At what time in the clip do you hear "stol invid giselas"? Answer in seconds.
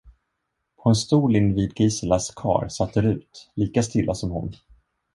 1.01-2.31